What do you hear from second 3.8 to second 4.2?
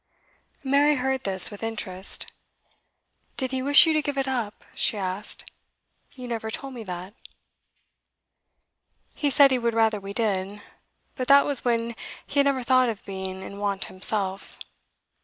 you to give